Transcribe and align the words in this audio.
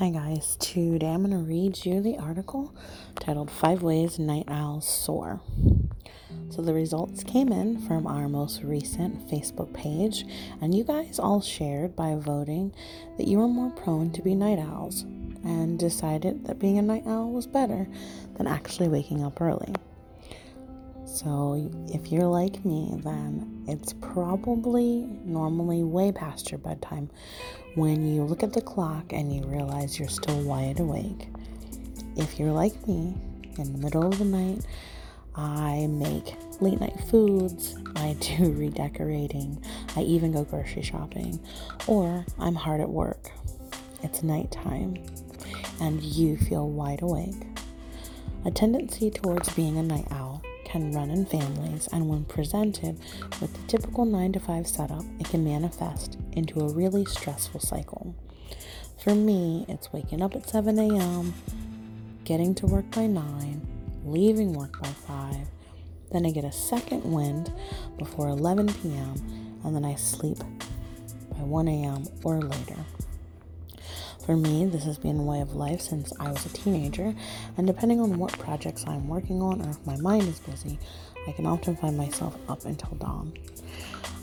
Hi 0.00 0.08
guys, 0.08 0.56
today 0.58 1.08
I'm 1.08 1.26
going 1.26 1.32
to 1.32 1.46
read 1.46 1.84
you 1.84 2.00
the 2.00 2.16
article 2.16 2.74
titled 3.16 3.50
Five 3.50 3.82
Ways 3.82 4.18
Night 4.18 4.46
Owls 4.48 4.88
Soar. 4.88 5.42
So 6.48 6.62
the 6.62 6.72
results 6.72 7.22
came 7.22 7.52
in 7.52 7.82
from 7.82 8.06
our 8.06 8.26
most 8.26 8.62
recent 8.62 9.28
Facebook 9.28 9.74
page, 9.74 10.24
and 10.62 10.74
you 10.74 10.84
guys 10.84 11.18
all 11.18 11.42
shared 11.42 11.96
by 11.96 12.14
voting 12.14 12.74
that 13.18 13.28
you 13.28 13.40
were 13.40 13.46
more 13.46 13.68
prone 13.72 14.10
to 14.12 14.22
be 14.22 14.34
night 14.34 14.58
owls 14.58 15.02
and 15.44 15.78
decided 15.78 16.46
that 16.46 16.58
being 16.58 16.78
a 16.78 16.82
night 16.82 17.06
owl 17.06 17.30
was 17.30 17.46
better 17.46 17.86
than 18.38 18.46
actually 18.46 18.88
waking 18.88 19.22
up 19.22 19.38
early. 19.38 19.74
So, 21.12 21.70
if 21.88 22.12
you're 22.12 22.26
like 22.26 22.64
me, 22.64 23.00
then 23.02 23.64
it's 23.66 23.92
probably 23.92 25.06
normally 25.24 25.82
way 25.82 26.12
past 26.12 26.50
your 26.50 26.58
bedtime 26.58 27.10
when 27.74 28.06
you 28.06 28.22
look 28.22 28.42
at 28.42 28.52
the 28.52 28.62
clock 28.62 29.12
and 29.12 29.34
you 29.34 29.42
realize 29.42 29.98
you're 29.98 30.08
still 30.08 30.40
wide 30.42 30.78
awake. 30.78 31.28
If 32.16 32.38
you're 32.38 32.52
like 32.52 32.86
me, 32.86 33.14
in 33.58 33.72
the 33.72 33.78
middle 33.78 34.06
of 34.06 34.18
the 34.18 34.24
night, 34.24 34.64
I 35.34 35.88
make 35.90 36.36
late 36.60 36.80
night 36.80 36.98
foods, 37.10 37.76
I 37.96 38.16
do 38.20 38.52
redecorating, 38.52 39.62
I 39.96 40.02
even 40.02 40.32
go 40.32 40.44
grocery 40.44 40.82
shopping, 40.82 41.40
or 41.88 42.24
I'm 42.38 42.54
hard 42.54 42.80
at 42.80 42.88
work. 42.88 43.30
It's 44.02 44.22
nighttime 44.22 44.96
and 45.80 46.02
you 46.02 46.36
feel 46.36 46.68
wide 46.68 47.02
awake. 47.02 47.42
A 48.44 48.50
tendency 48.50 49.10
towards 49.10 49.52
being 49.54 49.76
a 49.76 49.82
night 49.82 50.06
owl 50.10 50.29
can 50.70 50.92
run 50.92 51.10
in 51.10 51.26
families, 51.26 51.88
and 51.92 52.08
when 52.08 52.24
presented 52.24 52.98
with 53.40 53.52
the 53.52 53.66
typical 53.66 54.04
9 54.04 54.32
to 54.32 54.40
5 54.40 54.66
setup, 54.66 55.04
it 55.18 55.28
can 55.28 55.42
manifest 55.42 56.16
into 56.32 56.60
a 56.60 56.72
really 56.72 57.04
stressful 57.04 57.60
cycle. 57.60 58.14
For 59.02 59.14
me, 59.14 59.64
it's 59.68 59.92
waking 59.92 60.22
up 60.22 60.36
at 60.36 60.48
7 60.48 60.78
a.m., 60.78 61.34
getting 62.24 62.54
to 62.56 62.66
work 62.66 62.88
by 62.92 63.06
9, 63.06 63.66
leaving 64.04 64.52
work 64.52 64.80
by 64.80 64.88
5, 64.88 65.36
then 66.12 66.26
I 66.26 66.30
get 66.30 66.44
a 66.44 66.52
second 66.52 67.04
wind 67.04 67.52
before 67.98 68.28
11 68.28 68.72
p.m., 68.74 69.60
and 69.64 69.74
then 69.74 69.84
I 69.84 69.96
sleep 69.96 70.38
by 71.30 71.38
1 71.38 71.68
a.m. 71.68 72.04
or 72.24 72.40
later. 72.40 72.76
For 74.30 74.36
me, 74.36 74.64
this 74.64 74.84
has 74.84 74.96
been 74.96 75.18
a 75.18 75.24
way 75.24 75.40
of 75.40 75.56
life 75.56 75.80
since 75.80 76.12
I 76.20 76.30
was 76.30 76.46
a 76.46 76.50
teenager, 76.50 77.12
and 77.56 77.66
depending 77.66 77.98
on 77.98 78.16
what 78.16 78.38
projects 78.38 78.84
I'm 78.86 79.08
working 79.08 79.42
on 79.42 79.60
or 79.60 79.70
if 79.70 79.84
my 79.84 79.96
mind 79.96 80.22
is 80.28 80.38
busy, 80.38 80.78
I 81.26 81.32
can 81.32 81.46
often 81.46 81.74
find 81.74 81.98
myself 81.98 82.36
up 82.48 82.64
until 82.64 82.94
dawn. 82.98 83.32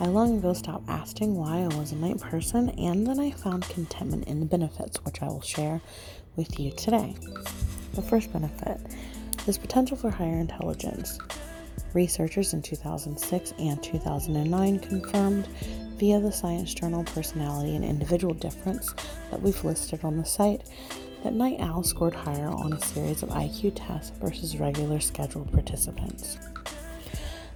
I 0.00 0.08
long 0.08 0.36
ago 0.36 0.52
stopped 0.52 0.90
asking 0.90 1.36
why 1.36 1.60
I 1.60 1.68
was 1.78 1.92
a 1.92 1.96
night 1.96 2.20
person, 2.20 2.68
and 2.78 3.06
then 3.06 3.18
I 3.18 3.30
found 3.30 3.66
contentment 3.70 4.28
in 4.28 4.40
the 4.40 4.44
benefits, 4.44 5.02
which 5.06 5.22
I 5.22 5.26
will 5.28 5.40
share 5.40 5.80
with 6.36 6.60
you 6.60 6.70
today. 6.72 7.16
The 7.94 8.02
first 8.02 8.30
benefit 8.30 8.78
is 9.46 9.56
potential 9.56 9.96
for 9.96 10.10
higher 10.10 10.38
intelligence. 10.38 11.18
Researchers 11.94 12.52
in 12.52 12.60
2006 12.60 13.54
and 13.58 13.82
2009 13.82 14.80
confirmed 14.80 15.48
via 15.96 16.20
the 16.20 16.32
science 16.32 16.74
journal 16.74 17.04
Personality 17.04 17.76
and 17.76 17.84
Individual 17.84 18.34
Difference 18.34 18.94
that 19.30 19.40
we've 19.40 19.64
listed 19.64 20.04
on 20.04 20.16
the 20.16 20.24
site 20.24 20.62
that 21.22 21.32
night 21.32 21.60
owls 21.60 21.88
scored 21.88 22.14
higher 22.14 22.48
on 22.48 22.72
a 22.72 22.80
series 22.80 23.22
of 23.22 23.30
IQ 23.30 23.72
tests 23.74 24.16
versus 24.18 24.58
regular 24.58 25.00
scheduled 25.00 25.50
participants. 25.52 26.38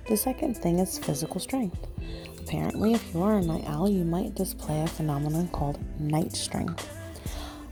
The 0.08 0.16
second 0.16 0.56
thing 0.56 0.78
is 0.78 0.98
physical 0.98 1.40
strength. 1.40 1.86
Apparently, 2.38 2.94
if 2.94 3.12
you 3.12 3.22
are 3.22 3.38
a 3.38 3.42
night 3.42 3.64
owl, 3.66 3.90
you 3.90 4.04
might 4.04 4.34
display 4.34 4.82
a 4.82 4.86
phenomenon 4.86 5.48
called 5.48 5.78
night 6.00 6.32
strength. 6.32 6.88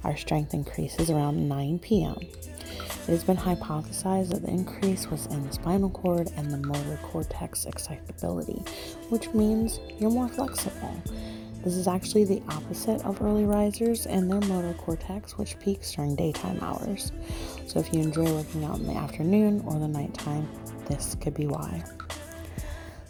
Our 0.05 0.17
strength 0.17 0.53
increases 0.53 1.11
around 1.11 1.48
9 1.48 1.78
p.m. 1.78 2.17
It 3.07 3.12
has 3.12 3.23
been 3.23 3.37
hypothesized 3.37 4.31
that 4.31 4.43
the 4.43 4.51
increase 4.51 5.09
was 5.09 5.27
in 5.27 5.47
the 5.47 5.53
spinal 5.53 5.91
cord 5.91 6.29
and 6.37 6.51
the 6.51 6.59
motor 6.59 6.99
cortex 7.05 7.65
excitability, 7.65 8.65
which 9.11 9.33
means 9.33 9.78
you're 10.00 10.11
more 10.11 10.28
flexible. 10.28 10.93
This 11.62 11.77
is 11.77 11.87
actually 11.87 12.25
the 12.25 12.43
opposite 12.49 13.05
of 13.05 13.22
early 13.22 13.44
risers 13.44 14.06
and 14.06 14.28
their 14.28 14.41
motor 14.49 14.75
cortex, 14.75 15.39
which 15.39 15.56
peaks 15.61 15.93
during 15.93 16.17
daytime 16.17 16.59
hours. 16.61 17.12
So, 17.69 17.78
if 17.78 17.93
you 17.93 18.00
enjoy 18.00 18.25
working 18.25 18.65
out 18.65 18.81
in 18.81 18.89
the 18.89 18.97
afternoon 18.97 19.62
or 19.65 19.78
the 19.78 19.87
nighttime, 19.87 20.49
this 20.88 21.15
could 21.21 21.34
be 21.34 21.47
why. 21.47 21.84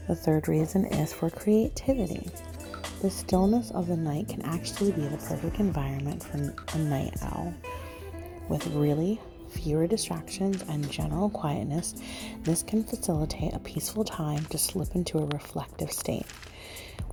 The 0.09 0.15
third 0.15 0.47
reason 0.47 0.85
is 0.85 1.11
for 1.11 1.31
creativity. 1.31 2.29
The 3.01 3.11
stillness 3.11 3.71
of 3.71 3.87
the 3.89 3.97
night 3.97 4.29
can 4.29 4.43
actually 4.43 4.93
be 4.93 5.03
the 5.03 5.17
perfect 5.17 5.59
environment 5.59 6.23
for 6.23 6.37
a 6.75 6.79
night 6.79 7.15
owl. 7.23 7.55
With 8.49 8.67
really 8.69 9.21
fewer 9.51 9.87
distractions, 9.87 10.63
and 10.69 10.91
general 10.91 11.31
quietness, 11.31 11.95
this 12.43 12.63
can 12.63 12.85
facilitate 12.85 13.55
a 13.55 13.59
peaceful 13.59 14.05
time 14.05 14.45
to 14.47 14.59
slip 14.59 14.95
into 14.95 15.19
a 15.19 15.27
reflective 15.27 15.93
state. 15.93 16.27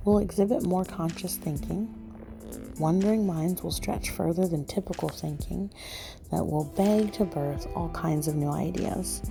We'll 0.04 0.18
exhibit 0.18 0.62
more 0.62 0.84
conscious 0.84 1.36
thinking. 1.36 1.92
Wandering 2.78 3.26
minds 3.26 3.62
will 3.62 3.70
stretch 3.70 4.10
further 4.10 4.46
than 4.46 4.64
typical 4.64 5.08
thinking 5.08 5.70
that 6.30 6.44
will 6.44 6.64
beg 6.64 7.12
to 7.14 7.24
birth 7.24 7.66
all 7.74 7.88
kinds 7.90 8.28
of 8.28 8.34
new 8.34 8.50
ideas. 8.50 9.22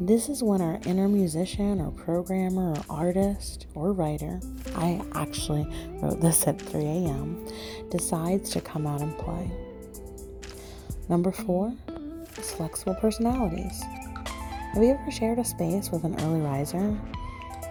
This 0.00 0.28
is 0.28 0.44
when 0.44 0.60
our 0.60 0.78
inner 0.86 1.08
musician 1.08 1.80
or 1.80 1.90
programmer 1.90 2.70
or 2.72 2.84
artist 2.88 3.66
or 3.74 3.92
writer, 3.92 4.40
I 4.76 5.02
actually 5.12 5.66
wrote 6.00 6.20
this 6.20 6.46
at 6.46 6.62
3 6.62 6.80
a.m., 6.82 7.44
decides 7.90 8.50
to 8.50 8.60
come 8.60 8.86
out 8.86 9.00
and 9.00 9.18
play. 9.18 9.50
Number 11.08 11.32
four, 11.32 11.74
flexible 12.44 12.94
personalities. 12.94 13.82
Have 14.74 14.82
you 14.82 14.90
ever 14.90 15.10
shared 15.10 15.38
a 15.38 15.44
space 15.44 15.90
with 15.90 16.04
an 16.04 16.18
early 16.20 16.40
riser? 16.40 16.96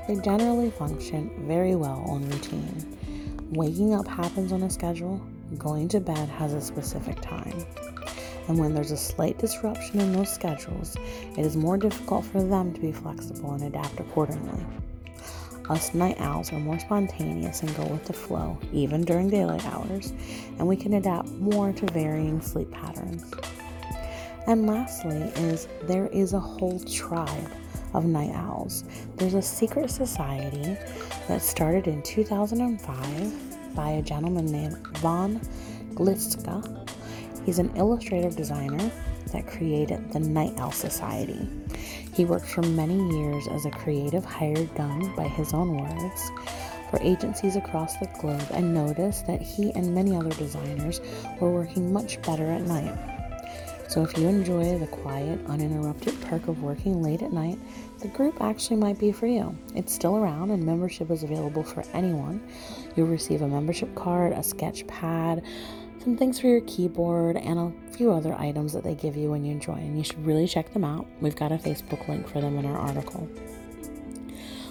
They 0.08 0.16
generally 0.18 0.72
function 0.72 1.32
very 1.48 1.76
well 1.76 2.04
on 2.08 2.30
routine. 2.30 3.50
Waking 3.52 3.94
up 3.94 4.08
happens 4.08 4.52
on 4.52 4.64
a 4.64 4.70
schedule, 4.70 5.22
going 5.58 5.88
to 5.90 6.00
bed 6.00 6.30
has 6.30 6.54
a 6.54 6.62
specific 6.62 7.22
time. 7.22 7.66
And 8.48 8.58
when 8.58 8.74
there's 8.74 8.92
a 8.92 8.98
slight 8.98 9.38
disruption 9.38 10.00
in 10.00 10.14
those 10.14 10.34
schedules, 10.34 10.96
it 11.38 11.46
is 11.46 11.58
more 11.58 11.78
difficult 11.78 12.26
for 12.26 12.42
them 12.42 12.74
to 12.74 12.80
be 12.80 12.92
flexible 12.92 13.54
and 13.54 13.64
adapt 13.64 14.00
accordingly. 14.00 14.66
Us 15.70 15.94
night 15.94 16.16
owls 16.20 16.54
are 16.54 16.60
more 16.60 16.80
spontaneous 16.80 17.62
and 17.62 17.76
go 17.76 17.86
with 17.88 18.06
the 18.06 18.14
flow, 18.14 18.58
even 18.72 19.04
during 19.04 19.30
daylight 19.30 19.66
hours, 19.66 20.14
and 20.60 20.66
we 20.66 20.78
can 20.78 20.94
adapt 20.94 21.28
more 21.32 21.74
to 21.74 21.92
varying 21.92 22.42
sleep 22.42 22.72
patterns. 22.72 23.30
And 24.48 24.66
lastly, 24.66 25.18
is 25.44 25.68
there 25.84 26.08
is 26.08 26.32
a 26.32 26.40
whole 26.40 26.80
tribe 26.80 27.52
of 27.94 28.06
night 28.06 28.34
owls. 28.34 28.86
There's 29.18 29.34
a 29.34 29.42
secret 29.42 29.90
society 29.90 30.78
that 31.28 31.42
started 31.42 31.88
in 31.88 32.02
2005 32.02 33.76
by 33.76 33.90
a 33.90 34.02
gentleman 34.02 34.46
named 34.46 34.78
Von 35.00 35.42
Glitzka. 35.96 36.90
He's 37.46 37.60
an 37.60 37.76
illustrative 37.76 38.36
designer 38.36 38.92
that 39.34 39.48
created 39.48 40.12
the 40.14 40.20
Night 40.20 40.54
Owl 40.58 40.72
Society. 40.72 41.48
He 42.14 42.24
worked 42.24 42.48
for 42.48 42.62
many 42.62 42.98
years 43.18 43.48
as 43.50 43.66
a 43.66 43.72
creative 43.72 44.24
hired 44.24 44.74
gun, 44.76 45.14
by 45.16 45.28
his 45.28 45.54
own 45.54 45.78
words, 45.78 46.32
for 46.90 47.02
agencies 47.02 47.58
across 47.58 47.98
the 47.98 48.10
globe 48.20 48.48
and 48.52 48.74
noticed 48.74 49.28
that 49.28 49.42
he 49.42 49.74
and 49.74 49.94
many 49.94 50.16
other 50.16 50.32
designers 50.32 51.02
were 51.42 51.52
working 51.52 51.92
much 51.92 52.22
better 52.22 52.50
at 52.50 52.62
night. 52.62 53.17
So, 53.88 54.04
if 54.04 54.18
you 54.18 54.28
enjoy 54.28 54.78
the 54.78 54.88
quiet, 54.88 55.40
uninterrupted 55.48 56.20
perk 56.22 56.50
of 56.50 56.62
working 56.62 57.02
late 57.02 57.22
at 57.22 57.32
night, 57.32 57.58
the 58.00 58.10
group 58.10 58.42
actually 58.42 58.76
might 58.76 59.00
be 59.00 59.14
for 59.14 59.28
you. 59.28 59.58
It's 59.76 59.94
still 59.94 60.18
around 60.18 60.52
and 60.52 60.62
membership 60.62 61.10
is 61.10 61.24
available 61.24 61.64
for 61.64 61.86
anyone. 61.94 62.46
You'll 62.96 63.08
receive 63.08 63.42
a 63.42 63.48
membership 63.48 63.96
card, 63.96 64.34
a 64.34 64.44
sketch 64.44 64.86
pad, 64.88 65.42
some 66.04 66.18
things 66.18 66.38
for 66.38 66.48
your 66.48 66.62
keyboard, 66.62 67.38
and 67.38 67.58
a 67.60 67.92
few 67.94 68.12
other 68.12 68.34
items 68.34 68.74
that 68.74 68.84
they 68.84 68.94
give 68.94 69.16
you 69.16 69.32
when 69.32 69.46
you 69.46 69.58
join. 69.58 69.96
You 69.96 70.04
should 70.04 70.26
really 70.26 70.48
check 70.48 70.74
them 70.74 70.84
out. 70.84 71.08
We've 71.22 71.36
got 71.36 71.54
a 71.54 71.58
Facebook 71.58 72.10
link 72.10 72.28
for 72.28 72.42
them 72.42 72.58
in 72.58 72.66
our 72.66 72.78
article. 72.78 73.30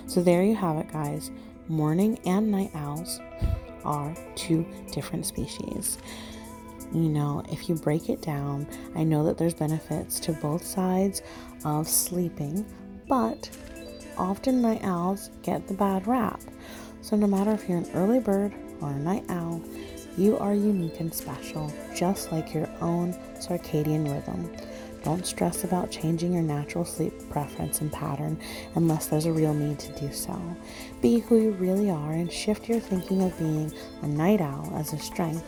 So, 0.07 0.23
there 0.23 0.43
you 0.43 0.55
have 0.55 0.77
it, 0.77 0.93
guys. 0.93 1.31
Morning 1.69 2.19
and 2.27 2.51
night 2.51 2.71
owls 2.75 3.19
are 3.83 4.15
two 4.35 4.67
different 4.93 5.25
species 5.25 5.97
you 6.93 7.09
know, 7.09 7.43
if 7.51 7.69
you 7.69 7.75
break 7.75 8.09
it 8.09 8.23
down, 8.23 8.67
I 8.95 9.05
know 9.05 9.25
that 9.25 9.39
there's 9.39 9.55
benefits 9.55 10.21
to 10.21 10.33
both 10.33 10.65
sides 10.65 11.23
of 11.65 11.89
sleeping, 11.89 12.65
but 13.09 13.51
often 14.17 14.63
night 14.63 14.85
owls 14.85 15.31
get 15.43 15.67
the 15.67 15.75
bad 15.75 16.07
rap. 16.07 16.41
So, 17.03 17.17
no 17.17 17.27
matter 17.27 17.53
if 17.53 17.69
you're 17.69 17.79
an 17.79 17.91
early 17.95 18.21
bird 18.21 18.55
or 18.81 18.91
a 18.91 18.99
night 18.99 19.25
owl, 19.29 19.63
you 20.17 20.39
are 20.39 20.55
unique 20.55 21.01
and 21.01 21.13
special, 21.13 21.73
just 21.95 22.33
like 22.33 22.55
your 22.55 22.69
own 22.81 23.13
circadian 23.39 24.11
rhythm. 24.11 24.51
Don't 25.05 25.25
stress 25.25 25.63
about 25.63 25.93
changing 25.93 26.33
your 26.33 26.43
natural 26.43 26.85
sleep 26.85 27.13
preference 27.31 27.81
and 27.81 27.93
pattern 27.93 28.37
unless 28.75 29.07
there's 29.07 29.27
a 29.27 29.33
real 29.33 29.55
need 29.55 29.79
to 29.79 29.93
do 29.93 30.13
so. 30.13 30.37
Be 31.01 31.21
who 31.21 31.41
you 31.41 31.51
really 31.53 31.91
are 31.91 32.13
and 32.13 32.33
shift 32.33 32.69
your 32.69 32.81
thinking 32.81 33.23
of 33.23 33.39
being 33.39 33.73
a 34.03 34.09
night 34.09 34.41
owl 34.41 34.73
as 34.75 34.93
a 34.93 34.99
strength 34.99 35.45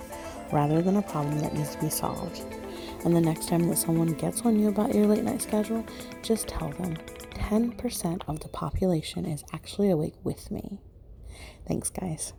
rather 0.52 0.82
than 0.82 0.96
a 0.96 1.02
problem 1.02 1.38
that 1.40 1.54
needs 1.54 1.74
to 1.74 1.80
be 1.80 1.90
solved. 1.90 2.42
And 3.04 3.14
the 3.14 3.20
next 3.20 3.48
time 3.48 3.68
that 3.68 3.78
someone 3.78 4.12
gets 4.14 4.42
on 4.42 4.58
you 4.58 4.68
about 4.68 4.94
your 4.94 5.06
late 5.06 5.24
night 5.24 5.42
schedule, 5.42 5.84
just 6.22 6.48
tell 6.48 6.70
them 6.70 6.96
10% 7.34 8.22
of 8.26 8.40
the 8.40 8.48
population 8.48 9.24
is 9.24 9.44
actually 9.52 9.90
awake 9.90 10.16
with 10.24 10.50
me. 10.50 10.80
Thanks, 11.66 11.90
guys. 11.90 12.32